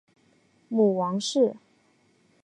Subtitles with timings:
[0.67, 1.57] 母王氏。